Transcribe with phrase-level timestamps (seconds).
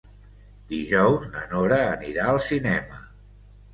[0.71, 3.03] Dijous na Nora anirà al cinema.